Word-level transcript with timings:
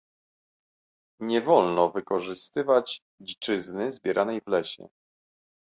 Nie 1.19 1.41
wolno 1.41 1.89
wykorzystywać 1.91 3.01
dziczyzny 3.19 3.91
zbieranej 3.91 4.41
w 4.41 4.47
lesie 4.47 4.89